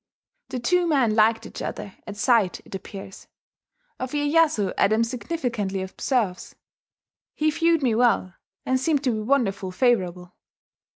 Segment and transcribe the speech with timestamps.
[0.49, 3.27] The two men liked each other at sight, it appears.
[3.99, 6.55] Of Iyeyasu, Adams significantly observes:
[7.35, 8.33] "He viewed me well,
[8.65, 10.33] and seemed to be wonderful favourable."